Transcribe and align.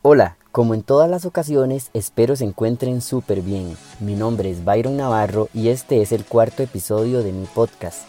Hola, 0.00 0.36
como 0.52 0.74
en 0.74 0.84
todas 0.84 1.10
las 1.10 1.24
ocasiones, 1.24 1.90
espero 1.92 2.36
se 2.36 2.44
encuentren 2.44 3.00
súper 3.00 3.42
bien. 3.42 3.76
Mi 3.98 4.14
nombre 4.14 4.48
es 4.48 4.64
Byron 4.64 4.96
Navarro 4.96 5.48
y 5.52 5.70
este 5.70 6.02
es 6.02 6.12
el 6.12 6.24
cuarto 6.24 6.62
episodio 6.62 7.24
de 7.24 7.32
mi 7.32 7.46
podcast. 7.46 8.02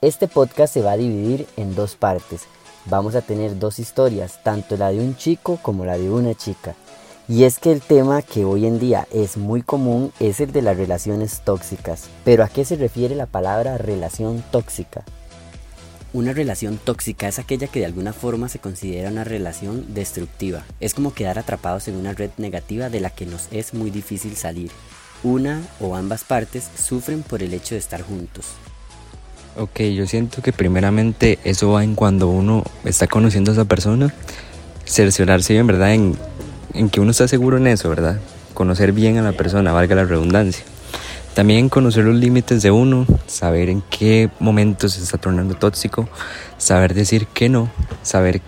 Este 0.00 0.26
podcast 0.26 0.72
se 0.72 0.80
va 0.80 0.92
a 0.92 0.96
dividir 0.96 1.46
en 1.58 1.74
dos 1.74 1.96
partes. 1.96 2.44
Vamos 2.86 3.14
a 3.14 3.20
tener 3.20 3.58
dos 3.58 3.78
historias, 3.78 4.42
tanto 4.42 4.78
la 4.78 4.88
de 4.88 5.00
un 5.00 5.18
chico 5.18 5.58
como 5.60 5.84
la 5.84 5.98
de 5.98 6.10
una 6.10 6.34
chica. 6.34 6.76
Y 7.28 7.44
es 7.44 7.58
que 7.58 7.72
el 7.72 7.82
tema 7.82 8.22
que 8.22 8.46
hoy 8.46 8.64
en 8.64 8.78
día 8.78 9.06
es 9.12 9.36
muy 9.36 9.60
común 9.60 10.12
es 10.20 10.40
el 10.40 10.50
de 10.50 10.62
las 10.62 10.78
relaciones 10.78 11.42
tóxicas. 11.44 12.08
Pero 12.24 12.42
¿a 12.42 12.48
qué 12.48 12.64
se 12.64 12.76
refiere 12.76 13.14
la 13.14 13.26
palabra 13.26 13.76
relación 13.76 14.42
tóxica? 14.50 15.04
Una 16.14 16.32
relación 16.32 16.78
tóxica 16.78 17.26
es 17.26 17.40
aquella 17.40 17.66
que 17.66 17.80
de 17.80 17.86
alguna 17.86 18.12
forma 18.12 18.48
se 18.48 18.60
considera 18.60 19.10
una 19.10 19.24
relación 19.24 19.92
destructiva. 19.94 20.62
Es 20.78 20.94
como 20.94 21.12
quedar 21.12 21.40
atrapados 21.40 21.88
en 21.88 21.96
una 21.96 22.12
red 22.12 22.30
negativa 22.38 22.88
de 22.88 23.00
la 23.00 23.10
que 23.10 23.26
nos 23.26 23.48
es 23.50 23.74
muy 23.74 23.90
difícil 23.90 24.36
salir. 24.36 24.70
Una 25.24 25.60
o 25.80 25.96
ambas 25.96 26.22
partes 26.22 26.70
sufren 26.78 27.24
por 27.24 27.42
el 27.42 27.52
hecho 27.52 27.74
de 27.74 27.80
estar 27.80 28.00
juntos. 28.02 28.46
Ok, 29.56 29.80
yo 29.80 30.06
siento 30.06 30.40
que 30.40 30.52
primeramente 30.52 31.40
eso 31.42 31.72
va 31.72 31.82
en 31.82 31.96
cuando 31.96 32.28
uno 32.28 32.62
está 32.84 33.08
conociendo 33.08 33.50
a 33.50 33.54
esa 33.54 33.64
persona, 33.64 34.14
cerciorarse 34.84 35.54
bien, 35.54 35.66
¿verdad? 35.66 35.94
En, 35.94 36.16
en 36.74 36.90
que 36.90 37.00
uno 37.00 37.10
está 37.10 37.26
seguro 37.26 37.56
en 37.56 37.66
eso, 37.66 37.88
¿verdad? 37.88 38.20
Conocer 38.54 38.92
bien 38.92 39.18
a 39.18 39.22
la 39.22 39.32
persona, 39.32 39.72
valga 39.72 39.96
la 39.96 40.04
redundancia. 40.04 40.64
También 41.34 41.68
conocer 41.68 42.04
los 42.04 42.14
límites 42.14 42.62
de 42.62 42.70
uno, 42.70 43.06
saber 43.26 43.68
en 43.68 43.82
qué 43.82 44.30
momento 44.38 44.88
se 44.88 45.02
está 45.02 45.18
tornando 45.18 45.56
tóxico, 45.56 46.08
saber 46.58 46.94
decir 46.94 47.26
que 47.26 47.48
no, 47.48 47.68
saber 48.02 48.40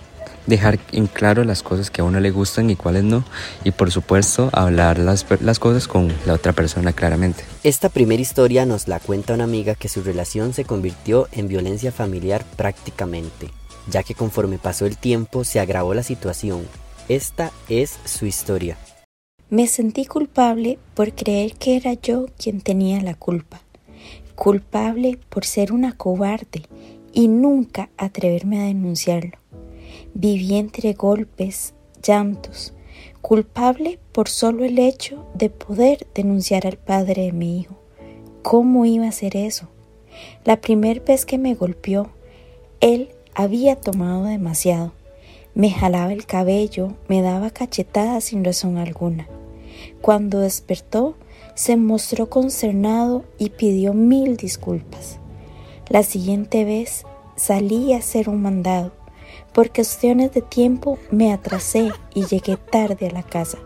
dejar 0.46 0.78
en 0.92 1.08
claro 1.08 1.42
las 1.42 1.64
cosas 1.64 1.90
que 1.90 2.00
a 2.00 2.04
uno 2.04 2.20
le 2.20 2.30
gustan 2.30 2.70
y 2.70 2.76
cuáles 2.76 3.02
no, 3.02 3.24
y 3.64 3.72
por 3.72 3.90
supuesto 3.90 4.50
hablar 4.52 5.00
las, 5.00 5.26
las 5.40 5.58
cosas 5.58 5.88
con 5.88 6.12
la 6.26 6.34
otra 6.34 6.52
persona 6.52 6.92
claramente. 6.92 7.44
Esta 7.64 7.88
primera 7.88 8.22
historia 8.22 8.64
nos 8.66 8.86
la 8.86 9.00
cuenta 9.00 9.34
una 9.34 9.42
amiga 9.42 9.74
que 9.74 9.88
su 9.88 10.04
relación 10.04 10.54
se 10.54 10.64
convirtió 10.64 11.26
en 11.32 11.48
violencia 11.48 11.90
familiar 11.90 12.44
prácticamente, 12.54 13.50
ya 13.88 14.04
que 14.04 14.14
conforme 14.14 14.58
pasó 14.58 14.86
el 14.86 14.96
tiempo 14.96 15.42
se 15.42 15.58
agravó 15.58 15.92
la 15.92 16.04
situación. 16.04 16.62
Esta 17.08 17.50
es 17.68 17.98
su 18.04 18.26
historia. 18.26 18.76
Me 19.48 19.68
sentí 19.68 20.06
culpable 20.06 20.76
por 20.94 21.12
creer 21.14 21.54
que 21.54 21.76
era 21.76 21.92
yo 21.92 22.26
quien 22.36 22.60
tenía 22.60 23.00
la 23.00 23.14
culpa, 23.14 23.62
culpable 24.34 25.20
por 25.28 25.44
ser 25.44 25.72
una 25.72 25.96
cobarde 25.96 26.62
y 27.12 27.28
nunca 27.28 27.88
atreverme 27.96 28.60
a 28.60 28.64
denunciarlo. 28.64 29.38
Viví 30.14 30.56
entre 30.56 30.94
golpes, 30.94 31.74
llantos, 32.04 32.74
culpable 33.22 34.00
por 34.10 34.28
solo 34.28 34.64
el 34.64 34.80
hecho 34.80 35.24
de 35.34 35.48
poder 35.48 36.08
denunciar 36.12 36.66
al 36.66 36.76
padre 36.76 37.26
de 37.26 37.32
mi 37.32 37.60
hijo. 37.60 37.76
¿Cómo 38.42 38.84
iba 38.84 39.04
a 39.04 39.10
hacer 39.10 39.36
eso? 39.36 39.68
La 40.44 40.60
primera 40.60 41.00
vez 41.04 41.24
que 41.24 41.38
me 41.38 41.54
golpeó, 41.54 42.10
él 42.80 43.10
había 43.32 43.76
tomado 43.76 44.24
demasiado. 44.24 44.95
Me 45.56 45.70
jalaba 45.70 46.12
el 46.12 46.26
cabello, 46.26 46.92
me 47.08 47.22
daba 47.22 47.48
cachetadas 47.48 48.24
sin 48.24 48.44
razón 48.44 48.76
alguna. 48.76 49.26
Cuando 50.02 50.40
despertó, 50.40 51.16
se 51.54 51.78
mostró 51.78 52.28
concernado 52.28 53.24
y 53.38 53.48
pidió 53.48 53.94
mil 53.94 54.36
disculpas. 54.36 55.18
La 55.88 56.02
siguiente 56.02 56.66
vez 56.66 57.06
salí 57.36 57.94
a 57.94 57.96
hacer 57.96 58.28
un 58.28 58.42
mandado. 58.42 58.92
Por 59.54 59.72
cuestiones 59.72 60.34
de 60.34 60.42
tiempo 60.42 60.98
me 61.10 61.32
atrasé 61.32 61.90
y 62.12 62.26
llegué 62.26 62.58
tarde 62.58 63.06
a 63.06 63.12
la 63.12 63.22
casa. 63.22 63.56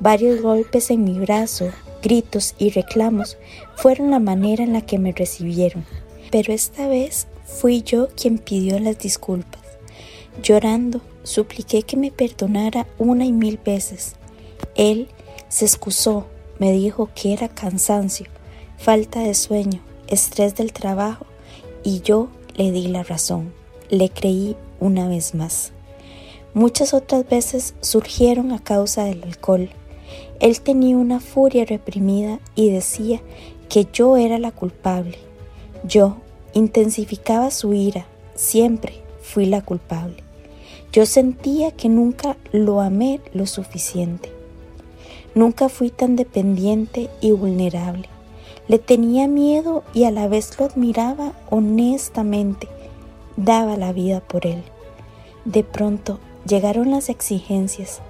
Varios 0.00 0.40
golpes 0.40 0.90
en 0.90 1.04
mi 1.04 1.18
brazo, 1.18 1.68
gritos 2.02 2.54
y 2.56 2.70
reclamos 2.70 3.36
fueron 3.76 4.10
la 4.10 4.20
manera 4.20 4.64
en 4.64 4.72
la 4.72 4.80
que 4.80 4.98
me 4.98 5.12
recibieron. 5.12 5.84
Pero 6.30 6.54
esta 6.54 6.88
vez 6.88 7.26
fui 7.44 7.82
yo 7.82 8.08
quien 8.16 8.38
pidió 8.38 8.78
las 8.78 8.98
disculpas. 8.98 9.60
Llorando, 10.42 11.02
supliqué 11.22 11.82
que 11.82 11.96
me 11.96 12.10
perdonara 12.10 12.86
una 12.98 13.24
y 13.24 13.32
mil 13.32 13.58
veces. 13.58 14.14
Él 14.74 15.08
se 15.48 15.64
excusó, 15.64 16.26
me 16.58 16.72
dijo 16.72 17.10
que 17.14 17.32
era 17.32 17.48
cansancio, 17.48 18.26
falta 18.78 19.20
de 19.20 19.34
sueño, 19.34 19.80
estrés 20.08 20.54
del 20.54 20.72
trabajo 20.72 21.26
y 21.82 22.00
yo 22.00 22.28
le 22.54 22.70
di 22.72 22.88
la 22.88 23.02
razón. 23.02 23.52
Le 23.88 24.10
creí 24.10 24.56
una 24.78 25.08
vez 25.08 25.34
más. 25.34 25.72
Muchas 26.54 26.94
otras 26.94 27.28
veces 27.28 27.74
surgieron 27.80 28.52
a 28.52 28.58
causa 28.58 29.04
del 29.04 29.22
alcohol. 29.22 29.70
Él 30.40 30.60
tenía 30.60 30.96
una 30.96 31.20
furia 31.20 31.64
reprimida 31.64 32.40
y 32.54 32.70
decía 32.70 33.20
que 33.68 33.86
yo 33.92 34.16
era 34.16 34.38
la 34.38 34.50
culpable. 34.50 35.18
Yo 35.84 36.16
intensificaba 36.52 37.50
su 37.50 37.72
ira, 37.72 38.06
siempre 38.34 39.02
fui 39.22 39.46
la 39.46 39.62
culpable. 39.62 40.24
Yo 40.92 41.06
sentía 41.06 41.70
que 41.70 41.88
nunca 41.88 42.36
lo 42.50 42.80
amé 42.80 43.20
lo 43.32 43.46
suficiente. 43.46 44.32
Nunca 45.36 45.68
fui 45.68 45.90
tan 45.90 46.16
dependiente 46.16 47.08
y 47.20 47.30
vulnerable. 47.30 48.08
Le 48.66 48.80
tenía 48.80 49.28
miedo 49.28 49.84
y 49.94 50.02
a 50.02 50.10
la 50.10 50.26
vez 50.26 50.58
lo 50.58 50.64
admiraba 50.64 51.32
honestamente. 51.48 52.66
Daba 53.36 53.76
la 53.76 53.92
vida 53.92 54.20
por 54.20 54.46
él. 54.46 54.64
De 55.44 55.62
pronto 55.62 56.18
llegaron 56.44 56.90
las 56.90 57.08
exigencias, 57.08 58.00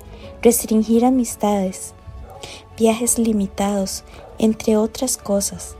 restringir 0.40 1.04
amistades, 1.04 1.92
viajes 2.78 3.18
limitados, 3.18 4.04
entre 4.38 4.78
otras 4.78 5.18
cosas. 5.18 5.76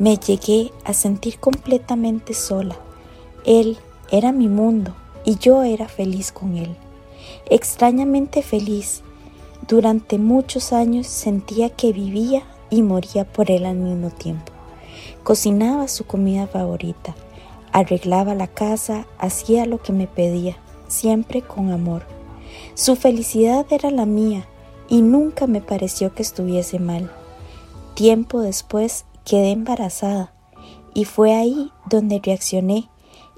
Me 0.00 0.16
llegué 0.16 0.72
a 0.84 0.92
sentir 0.92 1.38
completamente 1.38 2.34
sola. 2.34 2.76
Él 3.44 3.78
era 4.10 4.32
mi 4.32 4.48
mundo 4.48 4.96
y 5.24 5.36
yo 5.38 5.62
era 5.62 5.88
feliz 5.88 6.32
con 6.32 6.56
él. 6.56 6.76
Extrañamente 7.48 8.42
feliz 8.42 9.02
durante 9.68 10.18
muchos 10.18 10.72
años 10.72 11.06
sentía 11.06 11.70
que 11.70 11.92
vivía 11.92 12.42
y 12.70 12.82
moría 12.82 13.24
por 13.24 13.50
él 13.50 13.66
al 13.66 13.76
mismo 13.76 14.10
tiempo. 14.10 14.52
Cocinaba 15.22 15.88
su 15.88 16.04
comida 16.04 16.46
favorita, 16.46 17.14
arreglaba 17.72 18.34
la 18.34 18.48
casa, 18.48 19.06
hacía 19.18 19.66
lo 19.66 19.80
que 19.80 19.92
me 19.92 20.06
pedía, 20.06 20.56
siempre 20.88 21.42
con 21.42 21.70
amor. 21.70 22.04
Su 22.74 22.96
felicidad 22.96 23.66
era 23.70 23.90
la 23.90 24.06
mía 24.06 24.46
y 24.88 25.02
nunca 25.02 25.46
me 25.46 25.60
pareció 25.60 26.14
que 26.14 26.22
estuviese 26.22 26.78
mal. 26.78 27.10
Tiempo 27.94 28.40
después 28.40 29.04
quedé 29.24 29.52
embarazada 29.52 30.32
y 30.94 31.04
fue 31.04 31.34
ahí 31.34 31.70
donde 31.88 32.20
reaccioné 32.22 32.88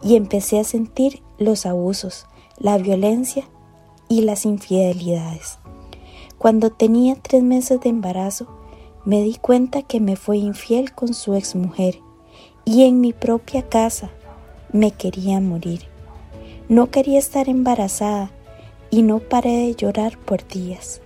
y 0.03 0.17
empecé 0.17 0.59
a 0.59 0.65
sentir 0.65 1.23
los 1.39 1.67
abusos, 1.67 2.27
la 2.59 2.79
violencia 2.79 3.45
y 4.09 4.23
las 4.23 4.45
infidelidades. 4.45 5.59
Cuando 6.39 6.71
tenía 6.71 7.17
tres 7.17 7.43
meses 7.43 7.81
de 7.81 7.89
embarazo, 7.89 8.47
me 9.05 9.23
di 9.23 9.37
cuenta 9.37 9.83
que 9.83 10.01
me 10.01 10.17
fue 10.17 10.39
infiel 10.39 10.93
con 10.93 11.15
su 11.15 11.35
exmujer 11.35 12.01
y 12.65 12.85
en 12.85 13.01
mi 13.01 13.13
propia 13.13 13.63
casa 13.69 14.11
me 14.73 14.91
quería 14.91 15.41
morir. 15.41 15.83
No 16.69 16.91
quería 16.91 17.19
estar 17.19 17.49
embarazada 17.49 18.31
y 18.91 19.03
no 19.03 19.19
paré 19.19 19.67
de 19.67 19.75
llorar 19.75 20.19
por 20.19 20.47
días. 20.47 21.01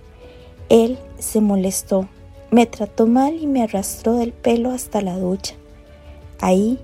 Él 0.69 0.97
se 1.17 1.41
molestó, 1.41 2.07
me 2.51 2.65
trató 2.65 3.07
mal 3.07 3.35
y 3.35 3.47
me 3.47 3.63
arrastró 3.63 4.13
del 4.13 4.31
pelo 4.31 4.71
hasta 4.71 5.01
la 5.01 5.17
ducha. 5.17 5.55
Ahí 6.39 6.79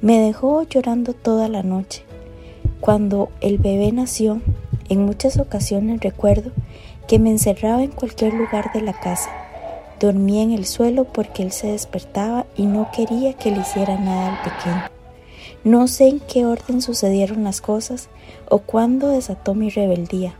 me 0.00 0.18
dejó 0.18 0.62
llorando 0.64 1.14
toda 1.14 1.48
la 1.48 1.62
noche. 1.62 2.04
Cuando 2.80 3.30
el 3.40 3.58
bebé 3.58 3.90
nació, 3.92 4.40
en 4.88 5.04
muchas 5.04 5.38
ocasiones 5.38 6.00
recuerdo 6.00 6.52
que 7.08 7.18
me 7.18 7.30
encerraba 7.30 7.82
en 7.82 7.90
cualquier 7.90 8.34
lugar 8.34 8.72
de 8.72 8.82
la 8.82 8.92
casa. 8.92 9.30
Dormía 9.98 10.42
en 10.42 10.52
el 10.52 10.64
suelo 10.64 11.04
porque 11.04 11.42
él 11.42 11.50
se 11.50 11.72
despertaba 11.72 12.46
y 12.56 12.66
no 12.66 12.90
quería 12.94 13.32
que 13.32 13.50
le 13.50 13.60
hiciera 13.60 13.98
nada 13.98 14.36
al 14.36 14.42
pequeño. 14.42 14.82
No 15.64 15.88
sé 15.88 16.08
en 16.08 16.20
qué 16.20 16.46
orden 16.46 16.80
sucedieron 16.80 17.42
las 17.42 17.60
cosas 17.60 18.08
o 18.48 18.58
cuándo 18.58 19.08
desató 19.08 19.54
mi 19.54 19.70
rebeldía. 19.70 20.34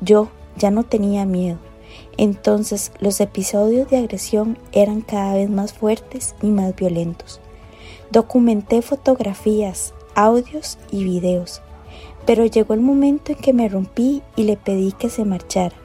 Yo 0.00 0.28
ya 0.56 0.70
no 0.70 0.84
tenía 0.84 1.26
miedo. 1.26 1.58
Entonces 2.16 2.92
los 2.98 3.20
episodios 3.20 3.90
de 3.90 3.98
agresión 3.98 4.56
eran 4.72 5.02
cada 5.02 5.34
vez 5.34 5.50
más 5.50 5.74
fuertes 5.74 6.34
y 6.40 6.46
más 6.46 6.74
violentos. 6.74 7.40
Documenté 8.10 8.80
fotografías, 8.80 9.92
audios 10.14 10.78
y 10.90 11.04
videos, 11.04 11.60
pero 12.26 12.44
llegó 12.46 12.74
el 12.74 12.80
momento 12.80 13.32
en 13.32 13.38
que 13.38 13.52
me 13.52 13.68
rompí 13.68 14.22
y 14.36 14.44
le 14.44 14.56
pedí 14.56 14.92
que 14.92 15.10
se 15.10 15.24
marchara. 15.24 15.76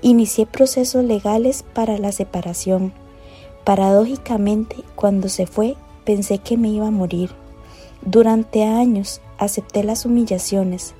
Inicié 0.00 0.46
procesos 0.46 1.04
legales 1.04 1.64
para 1.74 1.98
la 1.98 2.12
separación. 2.12 2.92
Paradójicamente, 3.64 4.76
cuando 4.94 5.28
se 5.28 5.46
fue, 5.46 5.76
pensé 6.04 6.38
que 6.38 6.56
me 6.56 6.68
iba 6.68 6.86
a 6.86 6.92
morir. 6.92 7.30
Durante 8.02 8.64
años 8.64 9.20
acepté 9.38 9.82
las 9.82 10.06
humillaciones. 10.06 10.94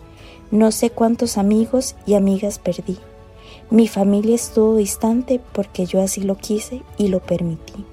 No 0.50 0.72
sé 0.72 0.90
cuántos 0.90 1.38
amigos 1.38 1.94
y 2.06 2.14
amigas 2.14 2.58
perdí. 2.58 2.98
Mi 3.70 3.86
familia 3.86 4.34
estuvo 4.34 4.76
distante 4.76 5.40
porque 5.52 5.86
yo 5.86 6.02
así 6.02 6.22
lo 6.22 6.36
quise 6.36 6.82
y 6.96 7.08
lo 7.08 7.20
permití. 7.20 7.84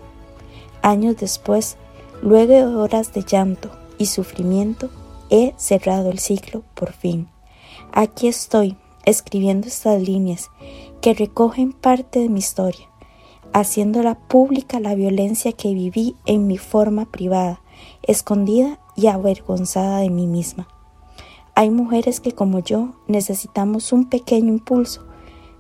Años 0.81 1.17
después, 1.17 1.77
luego 2.21 2.53
de 2.53 2.65
horas 2.65 3.13
de 3.13 3.23
llanto 3.23 3.71
y 3.97 4.05
sufrimiento, 4.07 4.89
he 5.29 5.53
cerrado 5.57 6.09
el 6.09 6.19
ciclo 6.19 6.63
por 6.73 6.93
fin. 6.93 7.29
Aquí 7.91 8.27
estoy, 8.27 8.77
escribiendo 9.05 9.67
estas 9.67 10.01
líneas 10.01 10.49
que 11.01 11.13
recogen 11.13 11.73
parte 11.73 12.19
de 12.19 12.29
mi 12.29 12.39
historia, 12.39 12.87
haciéndola 13.53 14.15
pública 14.15 14.79
la 14.79 14.95
violencia 14.95 15.51
que 15.51 15.73
viví 15.73 16.15
en 16.25 16.47
mi 16.47 16.57
forma 16.57 17.05
privada, 17.05 17.61
escondida 18.03 18.79
y 18.95 19.07
avergonzada 19.07 19.99
de 19.99 20.09
mí 20.09 20.27
misma. 20.27 20.67
Hay 21.53 21.69
mujeres 21.69 22.19
que 22.19 22.33
como 22.33 22.59
yo 22.59 22.95
necesitamos 23.07 23.93
un 23.93 24.09
pequeño 24.09 24.49
impulso 24.49 25.05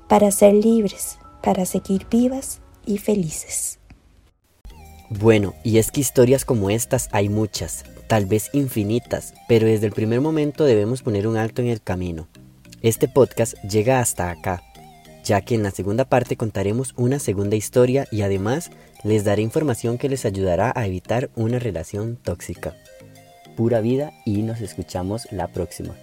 para 0.09 0.29
ser 0.31 0.53
libres, 0.53 1.19
para 1.41 1.65
seguir 1.65 2.07
vivas 2.09 2.59
y 2.85 2.97
felices. 2.97 3.79
Bueno, 5.19 5.55
y 5.63 5.77
es 5.77 5.91
que 5.91 6.01
historias 6.01 6.43
como 6.43 6.69
estas 6.69 7.07
hay 7.13 7.29
muchas, 7.29 7.85
tal 8.07 8.25
vez 8.25 8.49
infinitas, 8.51 9.33
pero 9.47 9.65
desde 9.65 9.85
el 9.85 9.93
primer 9.93 10.19
momento 10.19 10.65
debemos 10.65 11.03
poner 11.03 11.25
un 11.25 11.37
alto 11.37 11.61
en 11.61 11.69
el 11.69 11.81
camino. 11.81 12.27
Este 12.81 13.07
podcast 13.07 13.53
llega 13.63 13.99
hasta 13.99 14.29
acá, 14.29 14.61
ya 15.23 15.39
que 15.39 15.55
en 15.55 15.63
la 15.63 15.71
segunda 15.71 16.03
parte 16.03 16.35
contaremos 16.35 16.93
una 16.97 17.19
segunda 17.19 17.55
historia 17.55 18.07
y 18.11 18.23
además 18.23 18.71
les 19.05 19.23
daré 19.23 19.41
información 19.41 19.97
que 19.97 20.09
les 20.09 20.25
ayudará 20.25 20.73
a 20.75 20.85
evitar 20.85 21.29
una 21.35 21.59
relación 21.59 22.17
tóxica. 22.17 22.75
Pura 23.55 23.79
vida 23.79 24.11
y 24.25 24.41
nos 24.41 24.59
escuchamos 24.59 25.31
la 25.31 25.47
próxima. 25.47 25.95